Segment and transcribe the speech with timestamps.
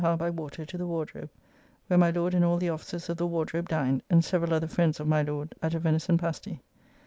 [0.03, 1.29] Howe by water to the Wardrobe,
[1.85, 4.99] where my Lord and all the officers of the Wardrobe dined, and several other friends
[4.99, 6.59] of my Lord, at a venison pasty.